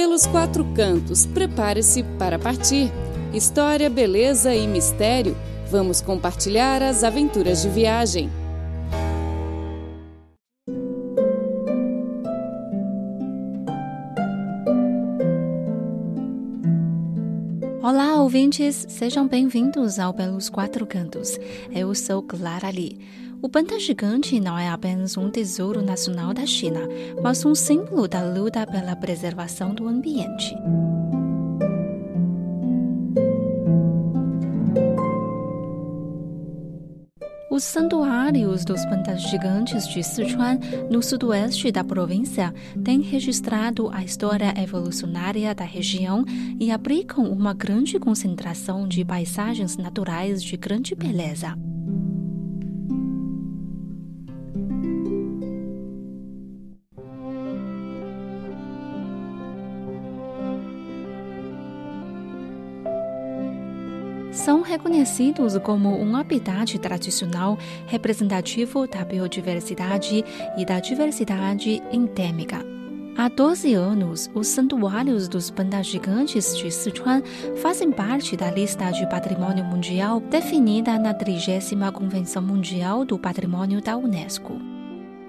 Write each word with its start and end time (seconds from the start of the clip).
pelos 0.00 0.24
quatro 0.26 0.64
cantos, 0.72 1.26
prepare-se 1.26 2.02
para 2.18 2.38
partir. 2.38 2.90
História, 3.34 3.90
beleza 3.90 4.54
e 4.54 4.66
mistério. 4.66 5.36
Vamos 5.70 6.00
compartilhar 6.00 6.82
as 6.82 7.04
aventuras 7.04 7.60
de 7.60 7.68
viagem. 7.68 8.30
Olá, 17.82 18.22
ouvintes! 18.22 18.86
Sejam 18.88 19.28
bem-vindos 19.28 19.98
ao 19.98 20.14
Pelos 20.14 20.48
Quatro 20.48 20.86
Cantos. 20.86 21.38
Eu 21.70 21.94
sou 21.94 22.22
Clara 22.22 22.70
Lee. 22.70 22.98
O 23.42 23.48
panda 23.48 23.80
gigante 23.80 24.38
não 24.38 24.58
é 24.58 24.68
apenas 24.68 25.16
um 25.16 25.30
tesouro 25.30 25.80
nacional 25.80 26.34
da 26.34 26.44
China, 26.44 26.80
mas 27.22 27.42
um 27.42 27.54
símbolo 27.54 28.06
da 28.06 28.22
luta 28.22 28.66
pela 28.66 28.94
preservação 28.94 29.74
do 29.74 29.88
ambiente. 29.88 30.54
Os 37.50 37.64
santuários 37.64 38.64
dos 38.64 38.84
pandas 38.84 39.22
gigantes 39.22 39.88
de 39.88 40.02
Sichuan, 40.02 40.58
no 40.90 41.02
sudoeste 41.02 41.72
da 41.72 41.82
província, 41.82 42.54
têm 42.84 43.00
registrado 43.00 43.88
a 43.90 44.04
história 44.04 44.54
evolucionária 44.56 45.54
da 45.54 45.64
região 45.64 46.24
e 46.58 46.70
abrigam 46.70 47.24
uma 47.24 47.54
grande 47.54 47.98
concentração 47.98 48.86
de 48.86 49.02
paisagens 49.02 49.78
naturais 49.78 50.42
de 50.42 50.58
grande 50.58 50.94
beleza. 50.94 51.56
Reconhecidos 64.70 65.58
como 65.58 66.00
um 66.00 66.16
habitat 66.16 66.78
tradicional 66.78 67.58
representativo 67.86 68.86
da 68.86 69.04
biodiversidade 69.04 70.24
e 70.56 70.64
da 70.64 70.78
diversidade 70.78 71.82
endêmica. 71.92 72.64
Há 73.18 73.28
12 73.28 73.74
anos, 73.74 74.30
os 74.32 74.46
santuários 74.46 75.28
dos 75.28 75.50
pandas 75.50 75.86
gigantes 75.86 76.56
de 76.56 76.70
Sichuan 76.70 77.22
fazem 77.60 77.90
parte 77.90 78.36
da 78.36 78.50
lista 78.50 78.90
de 78.92 79.06
patrimônio 79.10 79.64
mundial 79.64 80.20
definida 80.20 80.98
na 80.98 81.12
30 81.12 81.90
Convenção 81.92 82.40
Mundial 82.40 83.04
do 83.04 83.18
Patrimônio 83.18 83.82
da 83.82 83.96
Unesco. 83.96 84.69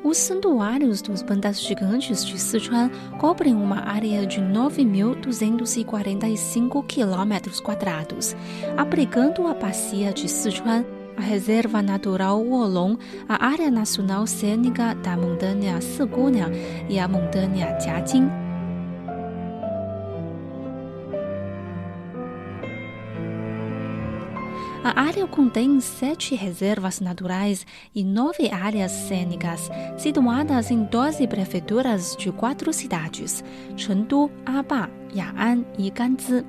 Os 0.04 0.18
santuários 0.18 1.00
dos 1.00 1.22
pandas 1.22 1.62
gigantes 1.62 2.26
de 2.26 2.40
Sichuan 2.40 2.90
cobrem 3.20 3.54
uma 3.54 3.88
área 3.88 4.26
de 4.26 4.42
9.245 4.42 6.84
quilômetros 6.88 7.60
quadrados, 7.60 8.36
abrigando 8.76 9.46
a 9.46 9.54
bacia 9.54 10.12
de 10.12 10.28
Sichuan, 10.28 10.84
a 11.16 11.22
Reserva 11.22 11.84
Natural 11.84 12.44
Wolong, 12.44 12.98
a 13.30 13.46
Área 13.46 13.70
Nacional 13.70 14.26
Cênica 14.26 14.96
da 14.96 15.16
Montanha 15.16 15.80
Segunya 15.82 16.48
e 16.90 16.98
a 16.98 17.08
Montanha 17.08 17.78
Jiajing. 17.80 18.41
A 24.84 25.00
área 25.00 25.28
contém 25.28 25.80
sete 25.80 26.34
reservas 26.34 27.00
naturais 27.00 27.68
e 27.94 28.04
nove 28.04 28.50
áreas 28.50 28.92
cênicas, 28.92 29.70
situadas 29.96 30.72
em 30.72 30.84
doze 30.86 31.28
prefeituras 31.28 32.16
de 32.18 32.32
quatro 32.32 32.74
cidades: 32.74 33.44
Chengdu, 33.78 34.32
Aba, 34.44 34.90
Ya'an 35.14 35.64
e 35.78 35.92
Ganzi. 35.92 36.44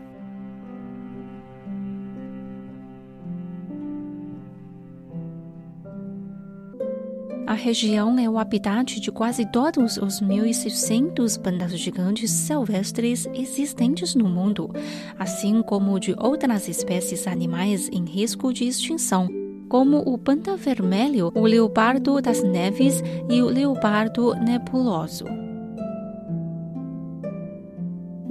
A 7.52 7.54
região 7.54 8.18
é 8.18 8.30
o 8.30 8.38
habitat 8.38 8.98
de 8.98 9.12
quase 9.12 9.44
todos 9.44 9.98
os 9.98 10.22
1.600 10.22 11.38
pandas 11.38 11.78
gigantes 11.78 12.30
silvestres 12.30 13.28
existentes 13.34 14.14
no 14.14 14.26
mundo, 14.26 14.70
assim 15.18 15.60
como 15.60 16.00
de 16.00 16.14
outras 16.18 16.66
espécies 16.66 17.26
animais 17.26 17.90
em 17.92 18.06
risco 18.06 18.54
de 18.54 18.64
extinção, 18.64 19.28
como 19.68 19.98
o 19.98 20.16
panda 20.16 20.56
vermelho, 20.56 21.30
o 21.34 21.44
leopardo 21.44 22.22
das 22.22 22.42
neves 22.42 23.02
e 23.28 23.42
o 23.42 23.50
leopardo 23.50 24.34
nebuloso. 24.36 25.41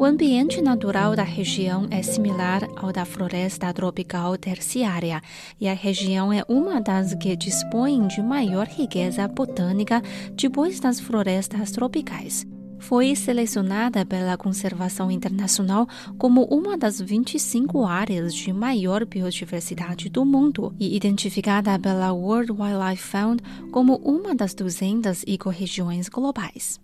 O 0.01 0.03
ambiente 0.03 0.63
natural 0.63 1.15
da 1.15 1.21
região 1.21 1.85
é 1.91 2.01
similar 2.01 2.67
ao 2.75 2.91
da 2.91 3.05
floresta 3.05 3.71
tropical 3.71 4.35
terciária, 4.35 5.21
e 5.59 5.67
a 5.67 5.75
região 5.75 6.33
é 6.33 6.43
uma 6.49 6.81
das 6.81 7.13
que 7.13 7.35
dispõem 7.35 8.07
de 8.07 8.19
maior 8.19 8.65
riqueza 8.65 9.27
botânica 9.27 10.01
depois 10.33 10.79
das 10.79 10.99
florestas 10.99 11.69
tropicais. 11.69 12.47
Foi 12.79 13.15
selecionada 13.15 14.03
pela 14.03 14.35
Conservação 14.37 15.11
Internacional 15.11 15.87
como 16.17 16.45
uma 16.45 16.75
das 16.75 16.99
25 16.99 17.85
áreas 17.85 18.33
de 18.33 18.51
maior 18.51 19.05
biodiversidade 19.05 20.09
do 20.09 20.25
mundo 20.25 20.73
e 20.79 20.95
identificada 20.95 21.77
pela 21.77 22.11
World 22.11 22.51
Wildlife 22.53 23.03
Fund 23.03 23.39
como 23.71 23.97
uma 23.97 24.33
das 24.33 24.55
200 24.55 25.23
ecorregiões 25.27 26.09
globais. 26.09 26.79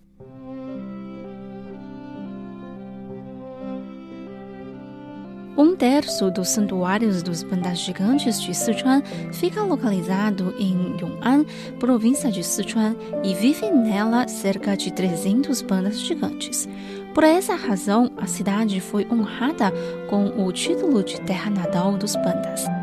Um 5.58 5.74
terço 5.74 6.30
dos 6.30 6.50
santuários 6.50 7.20
dos 7.20 7.42
pandas 7.42 7.80
gigantes 7.80 8.40
de 8.40 8.54
Sichuan 8.54 9.02
fica 9.32 9.60
localizado 9.60 10.54
em 10.56 10.96
Yong'an, 11.00 11.44
província 11.80 12.30
de 12.30 12.44
Sichuan, 12.44 12.94
e 13.24 13.34
vivem 13.34 13.74
nela 13.74 14.28
cerca 14.28 14.76
de 14.76 14.92
300 14.92 15.60
pandas 15.62 15.98
gigantes. 15.98 16.68
Por 17.12 17.24
essa 17.24 17.56
razão, 17.56 18.12
a 18.16 18.28
cidade 18.28 18.80
foi 18.80 19.04
honrada 19.10 19.72
com 20.08 20.46
o 20.46 20.52
título 20.52 21.02
de 21.02 21.20
terra 21.22 21.50
natal 21.50 21.96
dos 21.96 22.14
pandas. 22.14 22.77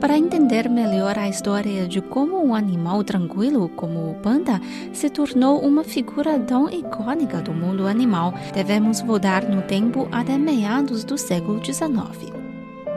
Para 0.00 0.18
entender 0.18 0.68
melhor 0.68 1.18
a 1.18 1.28
história 1.28 1.88
de 1.88 2.02
como 2.02 2.44
um 2.44 2.54
animal 2.54 3.02
tranquilo 3.02 3.68
como 3.70 4.10
o 4.10 4.14
panda 4.16 4.60
se 4.92 5.08
tornou 5.08 5.60
uma 5.60 5.82
figura 5.82 6.38
tão 6.38 6.68
icônica 6.68 7.40
do 7.40 7.52
mundo 7.52 7.86
animal, 7.86 8.34
devemos 8.52 9.00
voltar 9.00 9.44
no 9.44 9.62
tempo 9.62 10.06
até 10.12 10.36
meados 10.36 11.02
do 11.02 11.16
século 11.16 11.64
XIX. 11.64 12.36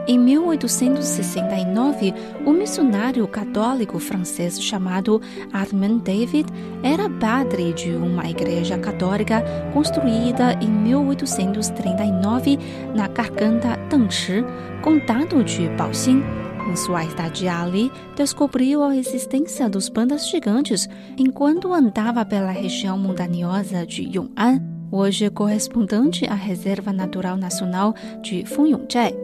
Em 0.06 0.18
1869, 0.18 2.12
um 2.44 2.52
missionário 2.52 3.26
católico 3.28 3.98
francês 3.98 4.62
chamado 4.62 5.22
Armand 5.52 5.98
David 5.98 6.48
era 6.82 7.08
padre 7.08 7.72
de 7.72 7.90
uma 7.92 8.28
igreja 8.28 8.76
católica 8.76 9.42
construída 9.72 10.52
em 10.60 10.68
1839 10.68 12.58
na 12.94 13.08
garganta 13.08 13.76
Dengshi, 13.88 14.44
condado 14.82 15.42
de 15.44 15.68
Baoxing 15.70 16.49
em 16.70 16.76
sua 16.76 17.04
estadia 17.04 17.60
ali, 17.60 17.90
descobriu 18.14 18.84
a 18.84 18.96
existência 18.96 19.68
dos 19.68 19.88
pandas 19.88 20.28
gigantes 20.28 20.88
enquanto 21.18 21.74
andava 21.74 22.24
pela 22.24 22.52
região 22.52 22.96
montanhosa 22.96 23.84
de 23.84 24.02
Yong'an, 24.02 24.62
hoje 24.92 25.28
correspondente 25.30 26.26
à 26.26 26.34
Reserva 26.34 26.92
Natural 26.92 27.36
Nacional 27.36 27.94
de 28.22 28.44
Fengyunzhai. 28.44 29.14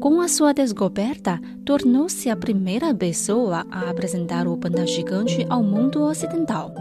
Com 0.00 0.20
a 0.20 0.28
sua 0.28 0.52
descoberta, 0.52 1.40
tornou-se 1.64 2.28
a 2.28 2.36
primeira 2.36 2.92
pessoa 2.92 3.66
a 3.70 3.90
apresentar 3.90 4.48
o 4.48 4.56
panda 4.56 4.86
gigante 4.86 5.46
ao 5.48 5.62
mundo 5.62 6.02
ocidental. 6.02 6.74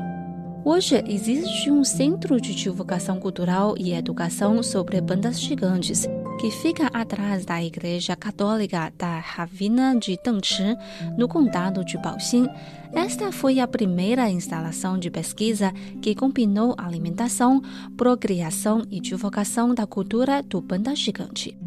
Hoje 0.66 1.04
existe 1.08 1.70
um 1.70 1.84
centro 1.84 2.40
de 2.40 2.56
divulgação 2.56 3.20
cultural 3.20 3.76
e 3.78 3.94
educação 3.94 4.62
sobre 4.64 5.02
pandas 5.02 5.40
gigantes 5.40 6.08
que 6.40 6.50
fica 6.50 6.88
atrás 6.88 7.44
da 7.46 7.62
Igreja 7.62 8.16
Católica 8.16 8.94
da 8.98 9.20
Ravina 9.20 9.94
de 10.00 10.18
Dengchi, 10.24 10.78
no 11.18 11.28
condado 11.28 11.84
de 11.84 11.98
Baoxing. 11.98 12.48
Esta 12.94 13.30
foi 13.30 13.60
a 13.60 13.68
primeira 13.68 14.30
instalação 14.30 14.98
de 14.98 15.12
pesquisa 15.12 15.74
que 16.02 16.16
combinou 16.16 16.76
alimentação, 16.78 17.62
procriação 17.98 18.86
e 18.90 19.02
divulgação 19.02 19.76
da 19.76 19.86
cultura 19.86 20.42
do 20.42 20.62
panda 20.62 20.96
gigante. 20.96 21.58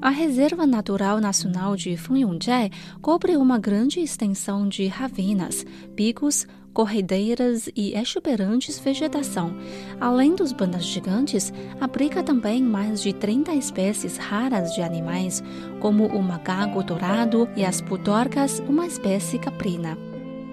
A 0.00 0.10
Reserva 0.10 0.64
Natural 0.64 1.20
Nacional 1.20 1.74
de 1.74 1.96
Fengyunzhai 1.96 2.70
cobre 3.02 3.36
uma 3.36 3.58
grande 3.58 3.98
extensão 3.98 4.68
de 4.68 4.86
ravinas, 4.86 5.66
picos, 5.96 6.46
corredeiras 6.72 7.68
e 7.74 7.98
exuberantes 7.98 8.78
vegetação. 8.78 9.56
Além 10.00 10.36
dos 10.36 10.52
bandas 10.52 10.84
gigantes, 10.84 11.52
abriga 11.80 12.22
também 12.22 12.62
mais 12.62 13.02
de 13.02 13.12
30 13.12 13.52
espécies 13.54 14.16
raras 14.16 14.72
de 14.72 14.82
animais, 14.82 15.42
como 15.80 16.06
o 16.06 16.22
macaco 16.22 16.80
dourado 16.84 17.48
e 17.56 17.64
as 17.64 17.80
putorcas, 17.80 18.62
uma 18.68 18.86
espécie 18.86 19.36
caprina. 19.36 19.98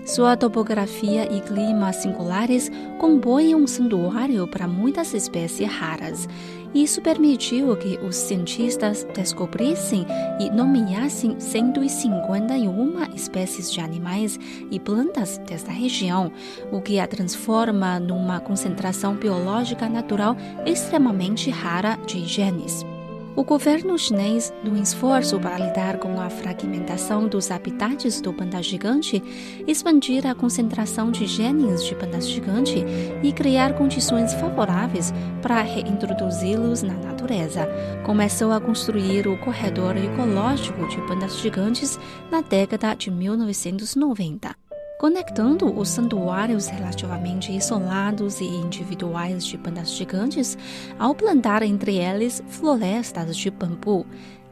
Sua 0.06 0.38
topografia 0.38 1.32
e 1.32 1.42
clima 1.42 1.92
singulares 1.92 2.72
compõem 3.00 3.56
um 3.56 3.66
santuário 3.66 4.48
para 4.48 4.68
muitas 4.68 5.16
espécies 5.16 5.68
raras 5.68 6.28
Isso 6.76 7.02
permitiu 7.02 7.74
que 7.78 7.98
os 8.06 8.18
cientistas 8.18 9.08
descobrissem 9.16 10.06
e 10.42 10.50
nomeassem 10.50 11.40
151 11.40 13.16
espécies 13.16 13.72
de 13.72 13.80
animais 13.80 14.38
e 14.70 14.78
plantas 14.78 15.38
desta 15.38 15.72
região, 15.72 16.30
o 16.74 16.82
que 16.82 17.00
a 17.00 17.08
transforma 17.08 17.98
numa 17.98 18.42
concentração 18.42 19.16
biológica 19.16 19.88
natural 19.88 20.36
extremamente 20.66 21.50
rara 21.50 21.98
de 22.06 22.26
genes. 22.26 22.86
O 23.36 23.44
governo 23.44 23.98
chinês, 24.00 24.54
no 24.64 24.82
esforço 24.82 25.38
para 25.38 25.58
lidar 25.58 25.98
com 25.98 26.22
a 26.22 26.30
fragmentação 26.30 27.28
dos 27.28 27.52
habitats 27.52 28.22
do 28.22 28.32
panda 28.32 28.64
gigante, 28.64 29.22
expandir 29.68 30.26
a 30.26 30.34
concentração 30.34 31.12
de 31.12 31.26
genes 31.26 31.84
de 31.84 31.94
panda 31.96 32.22
gigante 32.22 32.86
e 33.22 33.34
criar 33.34 33.74
condições 33.74 34.34
favoráveis 34.36 35.14
para 35.42 35.62
reintroduzi-los 35.62 36.82
na 36.82 36.94
natureza, 36.94 37.68
começou 38.06 38.54
a 38.54 38.62
construir 38.62 39.28
o 39.28 39.38
corredor 39.40 39.98
ecológico 39.98 40.88
de 40.88 41.06
pandas 41.06 41.38
gigantes 41.38 42.00
na 42.32 42.40
década 42.40 42.96
de 42.96 43.12
1990 43.12 44.65
conectando 44.98 45.78
os 45.78 45.90
santuários 45.90 46.68
relativamente 46.68 47.52
isolados 47.52 48.40
e 48.40 48.46
individuais 48.46 49.46
de 49.46 49.58
pandas 49.58 49.94
gigantes 49.94 50.58
ao 50.98 51.14
plantar 51.14 51.64
entre 51.64 51.98
eles 51.98 52.42
florestas 52.48 53.36
de 53.36 53.50
bambu. 53.50 54.06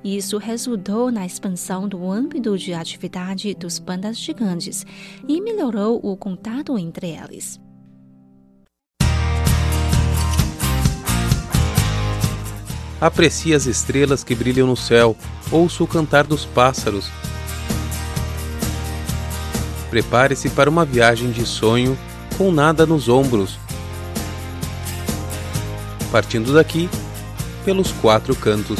Isso 0.03 0.37
resultou 0.37 1.09
na 1.11 1.25
expansão 1.25 1.87
do 1.87 2.11
âmbito 2.11 2.57
de 2.57 2.73
atividade 2.73 3.53
dos 3.53 3.79
pandas 3.79 4.17
gigantes 4.17 4.85
e 5.27 5.39
melhorou 5.39 5.99
o 6.03 6.17
contato 6.17 6.77
entre 6.77 7.11
eles. 7.11 7.59
Aprecie 12.99 13.53
as 13.53 13.65
estrelas 13.65 14.23
que 14.23 14.33
brilham 14.33 14.67
no 14.67 14.77
céu, 14.77 15.15
ouça 15.51 15.83
o 15.83 15.87
cantar 15.87 16.25
dos 16.25 16.45
pássaros 16.45 17.09
Prepare-se 19.93 20.49
para 20.49 20.71
uma 20.71 20.83
viagem 20.83 21.29
de 21.29 21.45
sonho 21.45 21.95
com 22.35 22.51
nada 22.51 22.83
nos 22.83 23.07
ombros. 23.07 23.59
Partindo 26.11 26.51
daqui, 26.51 26.89
pelos 27.63 27.91
quatro 27.91 28.35
cantos. 28.35 28.79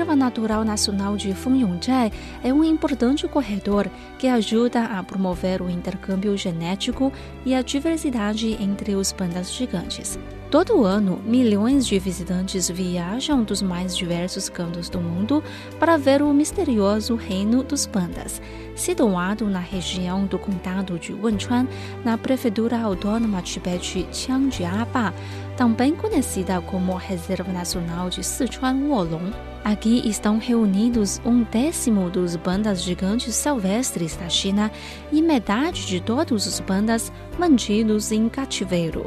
Reserva 0.00 0.16
Natural 0.16 0.64
Nacional 0.64 1.14
de 1.14 1.34
Fengyongzhai 1.34 2.10
é 2.42 2.54
um 2.54 2.64
importante 2.64 3.28
corredor 3.28 3.86
que 4.18 4.28
ajuda 4.28 4.84
a 4.84 5.02
promover 5.02 5.60
o 5.60 5.68
intercâmbio 5.68 6.34
genético 6.38 7.12
e 7.44 7.54
a 7.54 7.60
diversidade 7.60 8.56
entre 8.58 8.94
os 8.94 9.12
pandas 9.12 9.52
gigantes. 9.52 10.18
Todo 10.50 10.86
ano, 10.86 11.20
milhões 11.22 11.86
de 11.86 11.98
visitantes 11.98 12.70
viajam 12.70 13.44
dos 13.44 13.60
mais 13.60 13.94
diversos 13.94 14.48
cantos 14.48 14.88
do 14.88 15.02
mundo 15.02 15.44
para 15.78 15.98
ver 15.98 16.22
o 16.22 16.32
misterioso 16.32 17.14
reino 17.14 17.62
dos 17.62 17.84
pandas, 17.84 18.40
situado 18.74 19.50
na 19.50 19.60
região 19.60 20.24
do 20.24 20.38
condado 20.38 20.98
de 20.98 21.12
Wenchuan, 21.12 21.68
na 22.02 22.16
prefeitura 22.16 22.80
autônoma 22.80 23.42
tibete 23.42 24.08
Changjiaba, 24.14 25.12
também 25.58 25.94
conhecida 25.94 26.58
como 26.62 26.96
Reserva 26.96 27.52
Nacional 27.52 28.08
de 28.08 28.24
Sichuan 28.24 28.88
Wolong. 28.88 29.49
Aqui 29.62 30.08
estão 30.08 30.38
reunidos 30.38 31.20
um 31.24 31.42
décimo 31.42 32.08
dos 32.08 32.34
bandas 32.34 32.82
gigantes 32.82 33.34
silvestres 33.34 34.16
da 34.16 34.28
China 34.28 34.72
e 35.12 35.20
metade 35.20 35.86
de 35.86 36.00
todos 36.00 36.46
os 36.46 36.60
bandas 36.60 37.12
mantidos 37.38 38.10
em 38.10 38.26
cativeiro. 38.28 39.04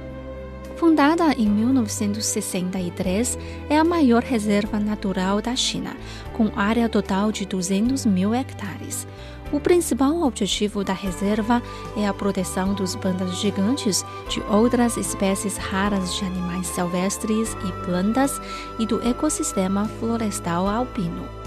Fundada 0.75 1.33
em 1.33 1.49
1963, 1.49 3.37
é 3.69 3.77
a 3.77 3.83
maior 3.83 4.21
reserva 4.21 4.79
natural 4.79 5.41
da 5.41 5.55
China, 5.55 5.95
com 6.33 6.51
área 6.55 6.87
total 6.87 7.31
de 7.31 7.45
200 7.45 8.05
mil 8.05 8.33
hectares. 8.33 9.07
O 9.53 9.59
principal 9.59 10.23
objetivo 10.23 10.83
da 10.83 10.93
reserva 10.93 11.61
é 11.95 12.07
a 12.07 12.13
proteção 12.13 12.73
dos 12.73 12.95
pandas 12.95 13.35
gigantes, 13.39 14.03
de 14.27 14.41
outras 14.49 14.97
espécies 14.97 15.57
raras 15.57 16.15
de 16.15 16.25
animais 16.25 16.65
silvestres 16.65 17.55
e 17.63 17.85
plantas 17.85 18.41
e 18.79 18.85
do 18.87 18.99
ecossistema 19.07 19.85
florestal 19.99 20.67
alpino. 20.67 21.43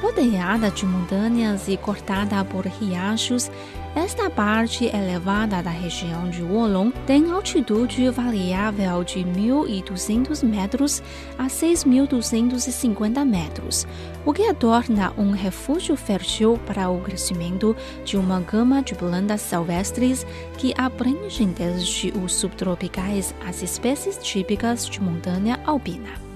rodeada 0.00 0.70
de 0.70 0.84
montanhas 0.84 1.68
e 1.68 1.76
cortada 1.76 2.44
por 2.44 2.66
riachos, 2.66 3.50
esta 3.94 4.30
parte 4.30 4.86
elevada 4.86 5.62
da 5.62 5.70
região 5.70 6.30
de 6.30 6.42
Wolong 6.42 6.92
tem 7.06 7.30
altitude 7.30 8.08
variável 8.08 9.04
de 9.04 9.18
1.200 9.20 10.42
metros 10.42 11.02
a 11.38 11.46
6.250 11.46 13.24
metros, 13.24 13.86
o 14.24 14.32
que 14.32 14.44
a 14.44 14.54
torna 14.54 15.12
um 15.18 15.30
refúgio 15.32 15.94
fértil 15.94 16.58
para 16.66 16.88
o 16.88 17.00
crescimento 17.00 17.76
de 18.04 18.16
uma 18.16 18.40
gama 18.40 18.82
de 18.82 18.94
plantas 18.94 19.42
silvestres 19.42 20.26
que 20.56 20.72
abrangem 20.76 21.48
desde 21.48 22.12
os 22.12 22.34
subtropicais 22.34 23.34
às 23.46 23.62
espécies 23.62 24.16
típicas 24.16 24.88
de 24.88 25.02
montanha 25.02 25.60
alpina 25.66 26.31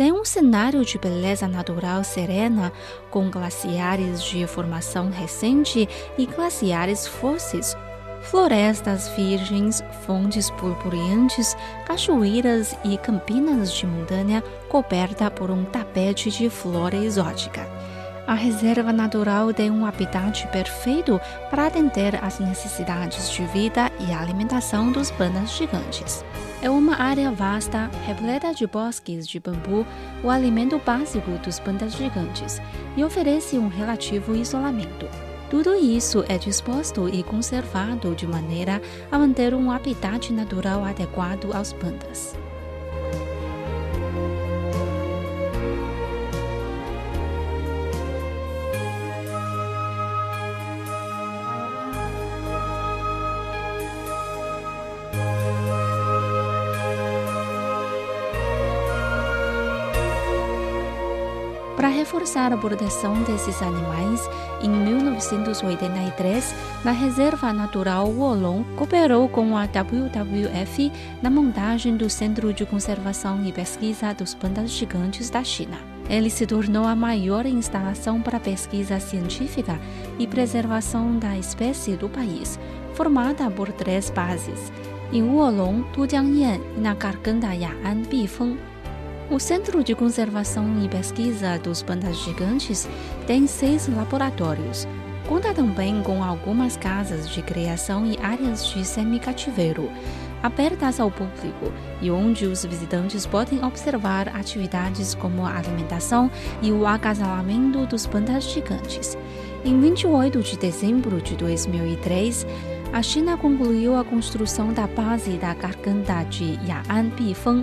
tem 0.00 0.12
um 0.12 0.24
cenário 0.24 0.82
de 0.82 0.96
beleza 0.96 1.46
natural 1.46 2.02
serena, 2.02 2.72
com 3.10 3.30
glaciares 3.30 4.22
de 4.22 4.46
formação 4.46 5.10
recente 5.10 5.86
e 6.16 6.24
glaciares 6.24 7.06
fósseis, 7.06 7.76
florestas 8.22 9.10
virgens, 9.10 9.84
fontes 10.06 10.48
purpureantes, 10.52 11.54
cachoeiras 11.84 12.74
e 12.82 12.96
campinas 12.96 13.74
de 13.74 13.86
montanha 13.86 14.42
coberta 14.70 15.30
por 15.30 15.50
um 15.50 15.66
tapete 15.66 16.30
de 16.30 16.48
flora 16.48 16.96
exótica. 16.96 17.68
A 18.26 18.32
reserva 18.32 18.94
natural 18.94 19.52
tem 19.52 19.70
um 19.70 19.84
habitat 19.84 20.48
perfeito 20.48 21.20
para 21.50 21.66
atender 21.66 22.16
às 22.24 22.38
necessidades 22.38 23.28
de 23.28 23.44
vida 23.48 23.92
e 24.00 24.14
alimentação 24.14 24.90
dos 24.90 25.10
pandas 25.10 25.50
gigantes. 25.50 26.24
É 26.62 26.68
uma 26.68 27.00
área 27.00 27.32
vasta, 27.32 27.90
repleta 28.06 28.52
de 28.52 28.66
bosques 28.66 29.26
de 29.26 29.40
bambu, 29.40 29.86
o 30.22 30.28
alimento 30.28 30.78
básico 30.84 31.30
dos 31.42 31.58
pandas 31.58 31.94
gigantes, 31.94 32.60
e 32.98 33.02
oferece 33.02 33.56
um 33.56 33.68
relativo 33.68 34.36
isolamento. 34.36 35.06
Tudo 35.48 35.74
isso 35.74 36.22
é 36.28 36.36
disposto 36.36 37.08
e 37.08 37.22
conservado 37.22 38.14
de 38.14 38.26
maneira 38.26 38.80
a 39.10 39.18
manter 39.18 39.54
um 39.54 39.70
habitat 39.70 40.32
natural 40.34 40.84
adequado 40.84 41.50
aos 41.54 41.72
pandas. 41.72 42.36
Reforçar 61.90 62.52
a 62.52 62.56
proteção 62.56 63.22
desses 63.22 63.60
animais, 63.62 64.28
em 64.62 64.68
1983, 64.68 66.54
na 66.84 66.92
Reserva 66.92 67.52
Natural 67.52 68.06
Wolong 68.06 68.64
cooperou 68.76 69.28
com 69.28 69.56
a 69.56 69.66
WWF 69.66 70.92
na 71.22 71.30
montagem 71.30 71.96
do 71.96 72.08
Centro 72.08 72.52
de 72.52 72.64
Conservação 72.64 73.44
e 73.44 73.52
Pesquisa 73.52 74.14
dos 74.14 74.34
Pandas 74.34 74.70
Gigantes 74.70 75.30
da 75.30 75.44
China. 75.44 75.78
Ele 76.08 76.28
se 76.28 76.46
tornou 76.46 76.84
a 76.84 76.96
maior 76.96 77.46
instalação 77.46 78.20
para 78.20 78.40
pesquisa 78.40 78.98
científica 78.98 79.78
e 80.18 80.26
preservação 80.26 81.18
da 81.18 81.38
espécie 81.38 81.96
do 81.96 82.08
país, 82.08 82.58
formada 82.94 83.50
por 83.50 83.70
três 83.72 84.10
bases, 84.10 84.72
em 85.12 85.22
Wolong, 85.22 85.84
Tujiangyan 85.92 86.60
e 86.76 86.80
na 86.80 86.94
Garganta 86.94 87.54
Ya'an 87.54 88.02
Bifeng. 88.08 88.69
O 89.30 89.38
Centro 89.38 89.84
de 89.84 89.94
Conservação 89.94 90.84
e 90.84 90.88
Pesquisa 90.88 91.56
dos 91.56 91.84
Pandas 91.84 92.16
Gigantes 92.24 92.88
tem 93.28 93.46
seis 93.46 93.86
laboratórios. 93.86 94.88
Conta 95.28 95.54
também 95.54 96.02
com 96.02 96.20
algumas 96.20 96.76
casas 96.76 97.28
de 97.30 97.40
criação 97.40 98.04
e 98.04 98.18
áreas 98.18 98.66
de 98.66 98.84
semicativeiro. 98.84 99.88
abertas 100.42 100.98
ao 100.98 101.10
público 101.10 101.70
e 102.00 102.10
onde 102.10 102.46
os 102.46 102.64
visitantes 102.64 103.26
podem 103.26 103.62
observar 103.62 104.28
atividades 104.34 105.14
como 105.14 105.44
a 105.44 105.54
alimentação 105.54 106.30
e 106.62 106.72
o 106.72 106.86
agasalamento 106.86 107.86
dos 107.86 108.06
pandas 108.06 108.44
gigantes. 108.44 109.16
Em 109.64 109.78
28 109.78 110.40
de 110.40 110.56
dezembro 110.56 111.20
de 111.20 111.36
2003, 111.36 112.46
a 112.92 113.02
China 113.02 113.36
concluiu 113.36 113.96
a 113.96 114.02
construção 114.02 114.72
da 114.72 114.86
base 114.86 115.32
da 115.32 115.52
garganta 115.54 116.24
de 116.24 116.58
Ya'an 116.66 117.10
Bifeng. 117.10 117.62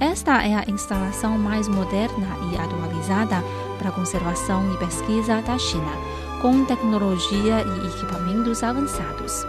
Esta 0.00 0.46
é 0.46 0.54
a 0.54 0.64
instalação 0.68 1.36
mais 1.36 1.66
moderna 1.66 2.28
e 2.52 2.56
atualizada 2.56 3.42
para 3.78 3.90
conservação 3.90 4.72
e 4.72 4.76
pesquisa 4.76 5.42
da 5.42 5.58
China, 5.58 5.90
com 6.40 6.64
tecnologia 6.64 7.62
e 7.62 7.86
equipamentos 7.88 8.62
avançados. 8.62 9.44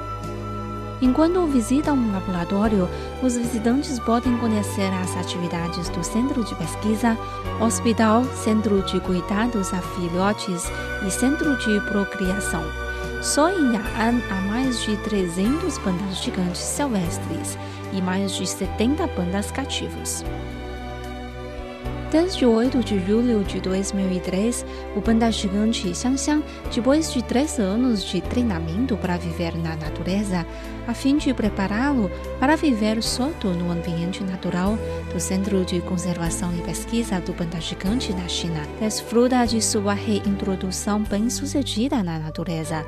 Enquanto 1.02 1.46
visitam 1.46 1.96
um 1.96 2.12
laboratório, 2.12 2.90
os 3.22 3.38
visitantes 3.38 4.00
podem 4.00 4.38
conhecer 4.38 4.92
as 4.92 5.16
atividades 5.16 5.88
do 5.90 6.04
Centro 6.04 6.44
de 6.44 6.56
Pesquisa, 6.56 7.16
Hospital, 7.62 8.26
Centro 8.26 8.82
de 8.82 9.00
Cuidados 9.00 9.72
a 9.72 9.82
Filhotes 9.82 10.64
e 11.06 11.12
Centro 11.12 11.58
de 11.58 11.80
Procriação. 11.82 12.89
Só 13.22 13.50
em 13.50 13.74
Ya'an 13.74 14.22
há 14.30 14.42
mais 14.42 14.82
de 14.84 14.96
300 14.98 15.78
pandas 15.80 16.24
gigantes 16.24 16.62
silvestres 16.62 17.58
e 17.92 18.02
mais 18.02 18.34
de 18.34 18.48
70 18.48 19.06
pandas 19.10 19.52
cativos. 19.52 20.24
Desde 22.12 22.46
8 22.46 22.80
de 22.80 22.98
julho 23.06 23.44
de 23.44 23.60
2003, 23.60 24.66
o 24.96 25.02
panda 25.02 25.30
gigante 25.30 25.94
Xiangxiang, 25.94 26.44
depois 26.74 27.14
de 27.14 27.22
três 27.22 27.60
anos 27.60 28.04
de 28.06 28.22
treinamento 28.22 28.96
para 28.98 29.18
viver 29.18 29.56
na 29.58 29.76
natureza, 29.76 30.46
a 30.90 30.94
fim 30.94 31.18
de 31.18 31.32
prepará-lo 31.36 32.10
para 32.40 32.56
viver 32.56 33.04
solto 33.04 33.50
no 33.50 33.72
ambiente 33.72 34.24
natural 34.24 34.76
do 35.14 35.20
Centro 35.20 35.64
de 35.64 35.80
Conservação 35.82 36.52
e 36.58 36.62
Pesquisa 36.62 37.22
do 37.22 37.32
Panda 37.32 37.62
Gigante 37.62 38.12
na 38.12 38.28
China, 38.28 38.62
desfruta 38.80 39.46
de 39.46 39.62
sua 39.62 39.94
reintrodução 39.94 41.04
bem-sucedida 41.04 42.02
na 42.02 42.18
natureza. 42.18 42.84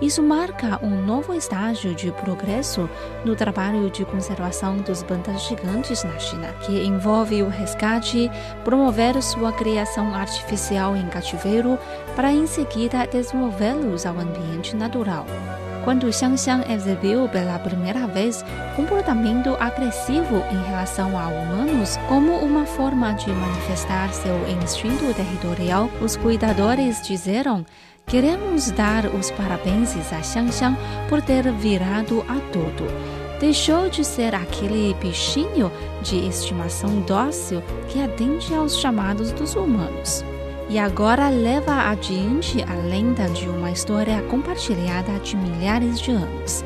Isso 0.00 0.22
marca 0.22 0.80
um 0.82 1.04
novo 1.04 1.34
estágio 1.34 1.94
de 1.94 2.10
progresso 2.12 2.88
no 3.22 3.36
trabalho 3.36 3.90
de 3.90 4.06
conservação 4.06 4.78
dos 4.78 5.02
pandas 5.02 5.42
gigantes 5.42 6.02
na 6.04 6.18
China, 6.18 6.48
que 6.64 6.82
envolve 6.82 7.42
o 7.42 7.48
resgate, 7.50 8.30
promover 8.64 9.22
sua 9.22 9.52
criação 9.52 10.14
artificial 10.14 10.96
em 10.96 11.06
cativeiro 11.08 11.78
para 12.16 12.32
em 12.32 12.46
seguida 12.46 13.06
desenvolvê-los 13.06 14.06
ao 14.06 14.18
ambiente 14.18 14.74
natural. 14.74 15.26
Quando 15.84 16.12
Xiangxiang 16.12 16.64
exibiu 16.72 17.28
pela 17.28 17.58
primeira 17.58 18.06
vez 18.06 18.44
comportamento 18.76 19.56
agressivo 19.58 20.36
em 20.50 20.62
relação 20.68 21.18
a 21.18 21.26
humanos 21.26 21.96
como 22.08 22.36
uma 22.36 22.64
forma 22.64 23.12
de 23.14 23.30
manifestar 23.30 24.12
seu 24.12 24.36
instinto 24.48 25.12
territorial, 25.12 25.90
os 26.00 26.16
cuidadores 26.16 27.02
disseram 27.02 27.66
Queremos 28.06 28.70
dar 28.70 29.06
os 29.06 29.30
parabéns 29.32 29.96
a 30.12 30.22
Xiangxiang 30.22 30.76
por 31.08 31.20
ter 31.20 31.50
virado 31.52 32.24
adulto. 32.28 32.84
Deixou 33.40 33.88
de 33.90 34.04
ser 34.04 34.34
aquele 34.36 34.94
bichinho 34.94 35.70
de 36.00 36.28
estimação 36.28 37.00
dócil 37.00 37.60
que 37.88 38.00
atende 38.00 38.54
aos 38.54 38.78
chamados 38.78 39.32
dos 39.32 39.56
humanos 39.56 40.24
e 40.68 40.78
agora 40.78 41.28
leva 41.28 41.90
adiante 41.90 42.62
a 42.62 42.74
lenda 42.74 43.28
de 43.28 43.48
uma 43.48 43.70
história 43.70 44.22
compartilhada 44.22 45.18
de 45.20 45.36
milhares 45.36 46.00
de 46.00 46.10
anos. 46.10 46.64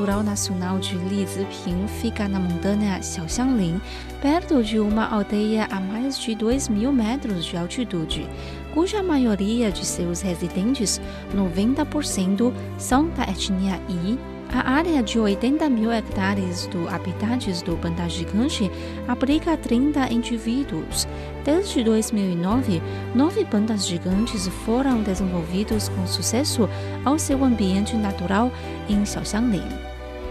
Natural 0.00 0.22
Nacional 0.22 0.78
de 0.78 0.96
Liziping 0.96 1.86
fica 2.00 2.26
na 2.26 2.40
montanha 2.40 3.02
Xiaoxianglin, 3.02 3.78
perto 4.22 4.62
de 4.62 4.78
uma 4.78 5.06
aldeia 5.06 5.68
a 5.70 5.78
mais 5.78 6.18
de 6.18 6.34
2 6.34 6.70
mil 6.70 6.90
metros 6.90 7.44
de 7.44 7.54
altitude, 7.54 8.26
cuja 8.72 9.02
maioria 9.02 9.70
de 9.70 9.84
seus 9.84 10.22
residentes, 10.22 10.98
90%, 11.36 12.50
são 12.78 13.10
da 13.10 13.24
etnia 13.24 13.78
Yi 13.90 14.18
a 14.50 14.70
área 14.70 15.02
de 15.02 15.20
80 15.20 15.68
mil 15.68 15.92
hectares 15.92 16.66
do 16.68 16.88
habitats 16.88 17.60
do 17.60 17.76
panda 17.76 18.08
gigante 18.08 18.70
abriga 19.06 19.54
30 19.54 20.10
indivíduos. 20.10 21.06
Desde 21.44 21.84
2009, 21.84 22.82
nove 23.14 23.44
pandas 23.44 23.86
gigantes 23.86 24.48
foram 24.64 25.02
desenvolvidos 25.02 25.90
com 25.90 26.06
sucesso 26.06 26.66
ao 27.04 27.18
seu 27.18 27.44
ambiente 27.44 27.94
natural 27.96 28.50
em 28.88 29.04
Xiaoxianglin. 29.04 29.89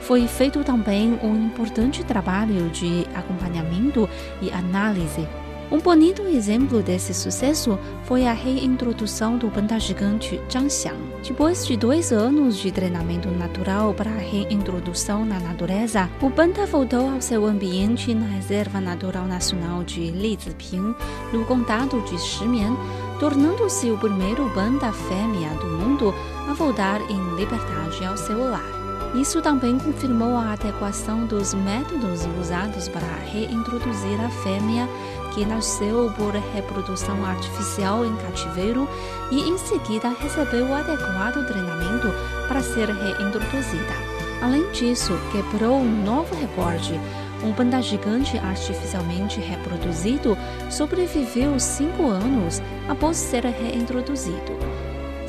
Foi 0.09 0.27
feito 0.27 0.63
também 0.63 1.19
um 1.21 1.35
importante 1.35 2.03
trabalho 2.03 2.67
de 2.71 3.05
acompanhamento 3.13 4.09
e 4.41 4.49
análise 4.49 5.27
um 5.71 5.77
bonito 5.77 6.23
exemplo 6.23 6.81
desse 6.81 7.13
sucesso 7.13 7.77
foi 8.05 8.25
a 8.25 8.33
reintrodução 8.33 9.37
do 9.37 9.51
panda 9.51 9.79
gigante 9.79 10.41
Zhangxiang. 10.51 10.97
Depois 11.23 11.63
de 11.63 11.77
dois 11.77 12.11
anos 12.11 12.57
de 12.57 12.71
treinamento 12.71 13.29
natural 13.29 13.93
para 13.93 14.09
a 14.09 14.17
reintrodução 14.17 15.23
na 15.23 15.39
natureza, 15.39 16.09
o 16.23 16.31
panda 16.31 16.65
voltou 16.65 17.07
ao 17.07 17.21
seu 17.21 17.45
ambiente 17.45 18.15
na 18.15 18.25
Reserva 18.25 18.81
Natural 18.81 19.27
Nacional 19.27 19.83
de 19.83 20.09
Liziping, 20.09 20.95
no 21.31 21.45
condado 21.45 22.01
de 22.01 22.17
Shimian, 22.17 22.75
tornando-se 23.19 23.91
o 23.91 23.97
primeiro 23.99 24.49
panda 24.55 24.91
fêmea 24.91 25.49
do 25.49 25.67
mundo 25.67 26.15
a 26.49 26.53
voltar 26.55 26.99
em 27.11 27.35
liberdade 27.35 28.03
ao 28.03 28.17
seu 28.17 28.39
lar. 28.39 28.78
Isso 29.15 29.41
também 29.41 29.77
confirmou 29.79 30.37
a 30.37 30.53
adequação 30.53 31.25
dos 31.25 31.53
métodos 31.53 32.27
usados 32.39 32.87
para 32.87 33.07
reintroduzir 33.31 34.21
a 34.21 34.29
fêmea 34.29 34.87
que 35.33 35.45
nasceu 35.45 36.11
por 36.15 36.33
reprodução 36.53 37.25
artificial 37.25 38.05
em 38.05 38.15
cativeiro 38.17 38.87
e 39.31 39.49
em 39.49 39.57
seguida 39.57 40.09
recebeu 40.09 40.67
o 40.67 40.75
adequado 40.75 41.45
treinamento 41.47 42.07
para 42.47 42.61
ser 42.61 42.89
reintroduzida. 42.89 43.93
Além 44.41 44.69
disso, 44.71 45.13
quebrou 45.31 45.77
um 45.77 46.03
novo 46.03 46.35
recorde. 46.35 46.99
Um 47.43 47.53
panda 47.53 47.81
gigante 47.81 48.37
artificialmente 48.37 49.39
reproduzido 49.39 50.37
sobreviveu 50.69 51.59
cinco 51.59 52.09
anos 52.09 52.61
após 52.87 53.17
ser 53.17 53.45
reintroduzido. 53.45 54.78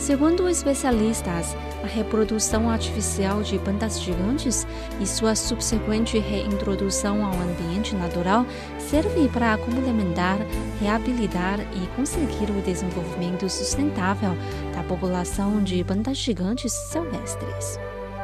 Segundo 0.00 0.48
especialistas, 0.48 1.54
a 1.84 1.86
reprodução 1.86 2.70
artificial 2.70 3.42
de 3.42 3.58
pandas 3.58 4.00
gigantes 4.00 4.66
e 4.98 5.06
sua 5.06 5.36
subsequente 5.36 6.18
reintrodução 6.18 7.22
ao 7.22 7.34
ambiente 7.34 7.94
natural 7.94 8.46
serve 8.78 9.28
para 9.28 9.58
complementar, 9.58 10.38
reabilitar 10.80 11.60
e 11.60 11.86
conseguir 11.94 12.50
o 12.50 12.62
desenvolvimento 12.62 13.46
sustentável 13.50 14.34
da 14.74 14.82
população 14.82 15.62
de 15.62 15.84
pandas 15.84 16.16
gigantes 16.16 16.72
silvestres. 16.72 17.78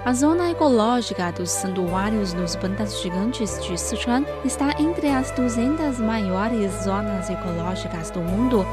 A 0.06 0.12
zona 0.14 0.52
ecológica 0.52 1.32
dos 1.32 1.50
santuários 1.50 2.32
dos 2.32 2.54
pandas 2.54 3.02
gigantes 3.02 3.60
de 3.60 3.76
Sichuan 3.76 4.24
está 4.44 4.80
entre 4.80 5.08
as 5.08 5.32
200 5.32 5.98
maiores 5.98 6.70
zonas 6.84 7.28
ecológicas 7.28 8.12
do 8.12 8.20
mundo 8.20 8.64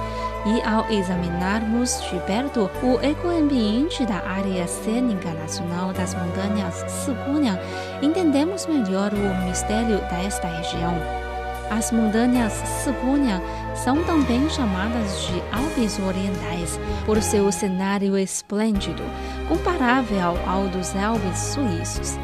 e 0.45 0.61
ao 0.61 0.87
examinarmos 0.91 1.99
de 2.01 2.19
perto 2.27 2.69
o 2.83 3.01
ecoambiente 3.01 4.05
da 4.05 4.19
área 4.19 4.67
cênica 4.67 5.33
nacional 5.33 5.91
das 5.91 6.13
montanhas 6.13 6.75
Siguniang, 6.87 7.59
entendemos 8.03 8.67
melhor 8.67 9.11
o 9.11 9.47
mistério 9.47 9.97
desta 10.11 10.47
região. 10.47 11.22
As 11.69 11.91
montanhas 11.91 12.53
Siguniang 12.53 13.43
são 13.75 14.03
também 14.03 14.49
chamadas 14.49 15.27
de 15.27 15.41
Alpes 15.51 15.99
Orientais 15.99 16.79
por 17.05 17.21
seu 17.21 17.51
cenário 17.51 18.17
esplêndido, 18.17 19.03
comparável 19.47 20.37
ao 20.45 20.67
dos 20.67 20.95
Alpes 20.95 21.39
suíços. 21.39 22.17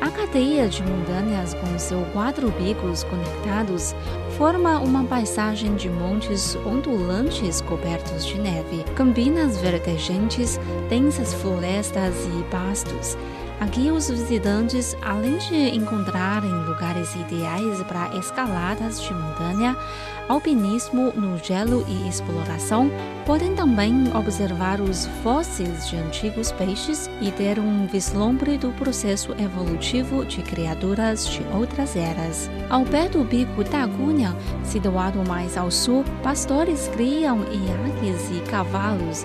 A 0.00 0.10
cadeia 0.10 0.68
de 0.68 0.82
montanhas 0.82 1.54
com 1.54 1.78
seus 1.78 2.06
quatro 2.08 2.52
picos 2.52 3.04
conectados 3.04 3.94
forma 4.36 4.78
uma 4.78 5.02
paisagem 5.04 5.74
de 5.76 5.88
montes 5.88 6.56
ondulantes 6.56 7.62
cobertos 7.62 8.26
de 8.26 8.38
neve, 8.38 8.84
campinas 8.94 9.56
verdejante, 9.56 10.42
densas 10.90 11.32
florestas 11.32 12.14
e 12.26 12.42
pastos, 12.50 13.16
Aqui, 13.64 13.90
os 13.90 14.10
visitantes, 14.10 14.94
além 15.00 15.38
de 15.38 15.56
encontrarem 15.74 16.52
lugares 16.66 17.14
ideais 17.14 17.82
para 17.84 18.14
escaladas 18.14 19.00
de 19.00 19.14
montanha, 19.14 19.74
alpinismo 20.28 21.12
no 21.12 21.38
gelo 21.38 21.84
e 21.88 22.08
exploração, 22.08 22.90
podem 23.26 23.54
também 23.54 24.10
observar 24.14 24.80
os 24.80 25.06
fósseis 25.22 25.88
de 25.88 25.96
antigos 25.96 26.52
peixes 26.52 27.10
e 27.20 27.30
ter 27.30 27.58
um 27.58 27.86
vislumbre 27.86 28.56
do 28.56 28.70
processo 28.72 29.32
evolutivo 29.38 30.24
de 30.24 30.42
criaturas 30.42 31.26
de 31.26 31.42
outras 31.54 31.96
eras. 31.96 32.50
Ao 32.68 32.84
pé 32.84 33.08
do 33.08 33.24
Bico 33.24 33.64
da 33.64 33.86
Cunha, 33.86 34.34
situado 34.62 35.26
mais 35.28 35.56
ao 35.56 35.70
sul, 35.70 36.04
pastores 36.22 36.88
criam 36.88 37.40
iaques 37.40 38.30
e 38.30 38.40
cavalos. 38.50 39.24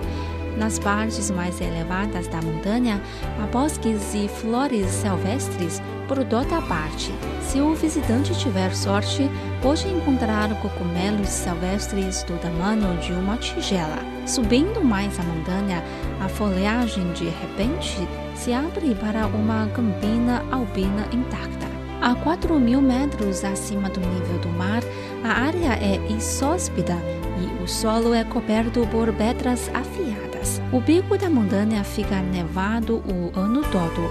Nas 0.56 0.78
partes 0.78 1.30
mais 1.30 1.60
elevadas 1.60 2.26
da 2.28 2.42
montanha, 2.42 3.00
há 3.40 3.46
bosques 3.46 4.14
e 4.14 4.28
flores 4.28 4.86
silvestres 4.88 5.80
por 6.06 6.24
toda 6.24 6.58
a 6.58 6.62
parte. 6.62 7.12
Se 7.40 7.60
o 7.60 7.74
visitante 7.74 8.36
tiver 8.38 8.74
sorte, 8.74 9.30
pode 9.62 9.86
encontrar 9.88 10.48
cogumelos 10.60 11.28
silvestres 11.28 12.22
do 12.24 12.38
tamanho 12.38 12.96
de 12.98 13.12
uma 13.12 13.36
tigela. 13.36 13.98
Subindo 14.26 14.82
mais 14.82 15.18
a 15.18 15.22
montanha, 15.22 15.82
a 16.20 16.28
folhagem 16.28 17.12
de 17.12 17.24
repente 17.24 17.96
se 18.34 18.52
abre 18.52 18.94
para 18.94 19.26
uma 19.26 19.66
campina 19.68 20.42
albina 20.50 21.06
intacta. 21.12 21.68
A 22.00 22.14
4 22.14 22.58
mil 22.58 22.80
metros 22.80 23.44
acima 23.44 23.90
do 23.90 24.00
nível 24.00 24.38
do 24.38 24.48
mar, 24.48 24.82
a 25.22 25.42
área 25.42 25.74
é 25.74 25.96
inóspita 26.08 26.96
e 27.38 27.62
o 27.62 27.68
solo 27.68 28.14
é 28.14 28.24
coberto 28.24 28.86
por 28.86 29.12
pedras 29.12 29.70
afiadas. 29.74 30.62
O 30.72 30.80
bico 30.80 31.18
da 31.18 31.28
montanha 31.28 31.84
fica 31.84 32.22
nevado 32.22 33.02
o 33.06 33.38
ano 33.38 33.60
todo. 33.70 34.10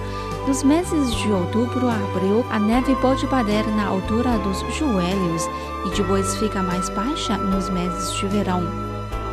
Nos 0.49 0.63
meses 0.63 1.13
de 1.13 1.31
outubro 1.31 1.87
a 1.87 1.93
abril, 1.93 2.43
a 2.49 2.57
neve 2.57 2.95
pode 2.95 3.27
bater 3.27 3.67
na 3.67 3.85
altura 3.85 4.35
dos 4.39 4.61
joelhos 4.73 5.43
e 5.85 5.95
depois 5.95 6.35
fica 6.37 6.63
mais 6.63 6.89
baixa 6.89 7.37
nos 7.37 7.69
meses 7.69 8.11
de 8.15 8.25
verão. 8.25 8.63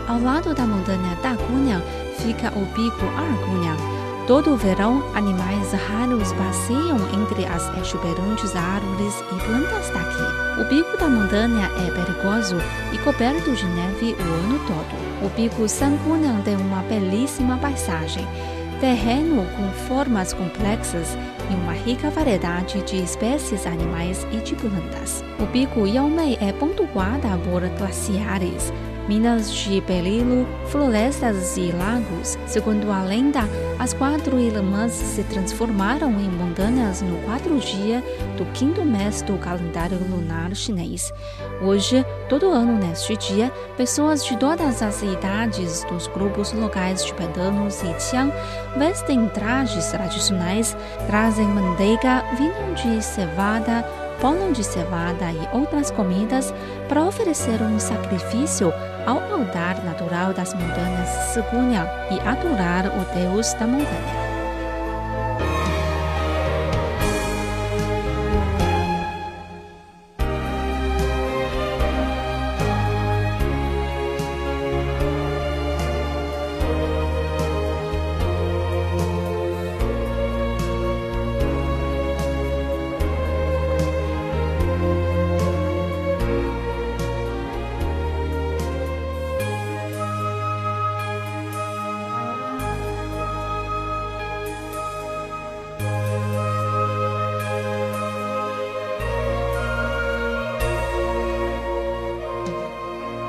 Ao 0.07 0.21
lado 0.21 0.55
da 0.55 0.67
montanha 0.67 1.17
da 1.23 1.35
Cunha 1.35 1.83
fica 2.19 2.49
o 2.51 2.67
pico 2.75 3.07
Argunha 3.17 3.75
Todo 4.27 4.55
o 4.55 4.57
verão, 4.57 5.05
animais 5.15 5.73
raros 5.73 6.33
passeiam 6.33 6.99
entre 7.15 7.47
as 7.47 7.63
exuberantes 7.79 8.57
árvores 8.57 9.15
e 9.21 9.47
plantas 9.47 9.89
daqui. 9.91 10.61
O 10.61 10.69
pico 10.69 10.99
da 10.99 11.09
montanha 11.09 11.71
é 11.79 11.91
perigoso 11.93 12.57
e 12.93 12.99
coberto 12.99 13.53
de 13.53 13.65
neve 13.67 14.17
o 14.19 14.23
ano 14.23 14.59
todo. 14.67 15.25
O 15.25 15.31
pico 15.31 15.69
Sangunang 15.69 16.43
tem 16.43 16.57
uma 16.57 16.83
belíssima 16.83 17.57
paisagem, 17.59 18.27
terreno 18.81 19.47
com 19.57 19.71
formas 19.87 20.33
complexas 20.33 21.17
e 21.51 21.55
uma 21.55 21.73
rica 21.73 22.11
variedade 22.11 22.83
de 22.83 22.97
espécies 23.03 23.67
animais 23.67 24.27
e 24.33 24.37
de 24.39 24.55
plantas. 24.55 25.25
O 25.39 25.47
pico 25.47 25.87
Yaomei 25.87 26.37
é 26.41 26.53
pontuada 26.53 27.39
por 27.45 27.63
glaciares, 27.79 28.73
minas 29.09 29.53
de 29.53 29.81
berilo, 29.81 30.47
florestas 30.69 31.57
e 31.57 31.73
lagos. 31.73 32.39
Segundo 32.47 32.91
a 32.91 33.03
lenda, 33.03 33.41
as 33.79 33.93
quatro 33.93 34.39
irmãs 34.39 34.93
se 34.93 35.23
transformaram 35.25 36.11
em 36.21 36.29
montanhas 36.31 37.03
no 37.03 37.17
quarto 37.23 37.57
dia 37.59 38.03
do 38.37 38.45
quinto 38.53 38.85
mês 38.85 39.23
do 39.23 39.37
calendário 39.39 39.99
lunar 40.11 40.55
chinês. 40.55 41.13
Hoje, 41.63 42.05
todo 42.29 42.51
ano 42.51 42.79
neste 42.79 43.17
dia, 43.17 43.51
pessoas 43.77 44.25
de 44.25 44.37
todas 44.37 44.83
as 44.83 45.03
idades 45.03 45.85
dos 45.85 46.07
grupos 46.09 46.53
locais 46.53 47.05
tibetanos 47.05 47.83
e 47.83 47.95
Qiang 47.95 48.33
vestem 48.77 49.29
trajes 49.29 49.87
tradicionais, 49.87 50.77
trazem 51.07 51.47
manteiga, 51.47 52.25
vinho 52.37 52.75
de 52.75 53.03
cevada, 53.03 53.85
pão 54.21 54.53
de 54.53 54.65
cevada 54.65 55.31
e 55.33 55.57
outras 55.57 55.91
comidas 55.91 56.53
para 56.89 57.05
oferecer 57.05 57.61
um 57.63 57.79
sacrifício 57.79 58.73
ao 59.07 59.19
altar 59.33 59.83
natural 59.85 60.33
das 60.33 60.53
montanhas 60.55 61.09
Segunya 61.33 61.89
e 62.11 62.21
adorar 62.21 62.87
o 62.87 63.15
deus 63.15 63.53
da 63.55 63.67
montanha. 63.67 64.36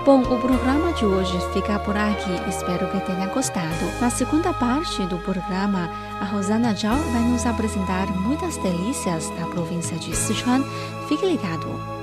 Bom, 0.07 0.21
o 0.21 0.39
programa 0.39 0.93
de 0.93 1.05
hoje 1.05 1.37
fica 1.51 1.77
por 1.79 1.97
aqui. 1.97 2.31
Espero 2.47 2.89
que 2.89 3.01
tenha 3.01 3.27
gostado. 3.27 3.99
Na 3.99 4.09
segunda 4.09 4.53
parte 4.53 5.05
do 5.05 5.17
programa, 5.17 5.89
a 6.21 6.23
Rosana 6.23 6.73
Zhao 6.73 6.97
vai 7.11 7.23
nos 7.23 7.45
apresentar 7.45 8.07
muitas 8.21 8.55
delícias 8.55 9.29
da 9.31 9.45
província 9.47 9.97
de 9.97 10.15
Sichuan. 10.15 10.63
Fique 11.09 11.25
ligado. 11.25 11.96